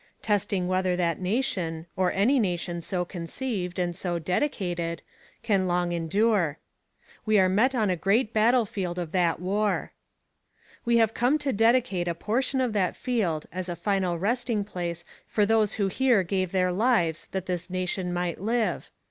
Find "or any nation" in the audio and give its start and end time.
1.95-2.81